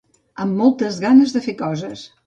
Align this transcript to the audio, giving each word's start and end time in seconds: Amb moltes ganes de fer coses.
Amb 0.45 0.57
moltes 0.61 0.99
ganes 1.05 1.37
de 1.37 1.47
fer 1.49 1.57
coses. 1.65 2.09